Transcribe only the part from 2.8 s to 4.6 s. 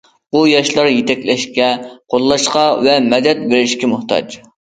ۋە مەدەت بېرىشكە موھتاج.